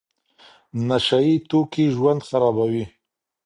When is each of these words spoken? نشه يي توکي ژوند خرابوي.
نشه 0.87 1.17
يي 1.25 1.33
توکي 1.49 1.85
ژوند 1.95 2.21
خرابوي. 2.27 2.85